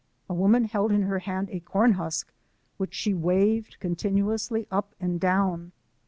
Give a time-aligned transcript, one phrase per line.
[0.27, 2.33] A woman held in her hand a corn husk,
[2.77, 5.73] which she waved continuously up and down.